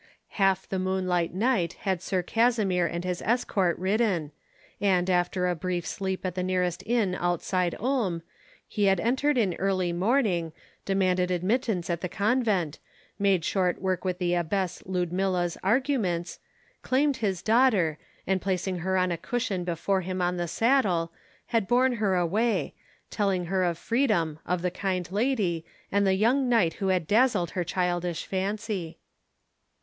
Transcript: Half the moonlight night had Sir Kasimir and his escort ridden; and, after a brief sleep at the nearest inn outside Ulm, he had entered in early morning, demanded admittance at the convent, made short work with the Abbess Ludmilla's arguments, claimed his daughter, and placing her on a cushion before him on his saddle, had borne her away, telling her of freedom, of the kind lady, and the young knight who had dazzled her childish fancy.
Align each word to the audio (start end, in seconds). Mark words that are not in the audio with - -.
Half 0.29 0.67
the 0.67 0.79
moonlight 0.79 1.31
night 1.31 1.73
had 1.73 2.01
Sir 2.01 2.23
Kasimir 2.23 2.87
and 2.91 3.03
his 3.05 3.21
escort 3.21 3.77
ridden; 3.77 4.31
and, 4.81 5.07
after 5.11 5.47
a 5.47 5.53
brief 5.53 5.85
sleep 5.85 6.25
at 6.25 6.33
the 6.33 6.41
nearest 6.41 6.81
inn 6.87 7.13
outside 7.13 7.75
Ulm, 7.79 8.23
he 8.67 8.85
had 8.85 8.99
entered 8.99 9.37
in 9.37 9.53
early 9.59 9.93
morning, 9.93 10.53
demanded 10.85 11.29
admittance 11.29 11.87
at 11.87 12.01
the 12.01 12.09
convent, 12.09 12.79
made 13.19 13.45
short 13.45 13.79
work 13.79 14.03
with 14.03 14.17
the 14.17 14.33
Abbess 14.33 14.81
Ludmilla's 14.87 15.55
arguments, 15.63 16.39
claimed 16.81 17.17
his 17.17 17.43
daughter, 17.43 17.99
and 18.25 18.41
placing 18.41 18.79
her 18.79 18.97
on 18.97 19.11
a 19.11 19.17
cushion 19.17 19.63
before 19.63 20.01
him 20.01 20.19
on 20.19 20.35
his 20.39 20.49
saddle, 20.49 21.11
had 21.45 21.67
borne 21.67 21.97
her 21.97 22.15
away, 22.15 22.73
telling 23.11 23.45
her 23.45 23.63
of 23.63 23.77
freedom, 23.77 24.39
of 24.47 24.63
the 24.63 24.71
kind 24.71 25.11
lady, 25.11 25.63
and 25.91 26.07
the 26.07 26.15
young 26.15 26.49
knight 26.49 26.73
who 26.81 26.87
had 26.87 27.05
dazzled 27.05 27.51
her 27.51 27.63
childish 27.63 28.25
fancy. 28.25 28.97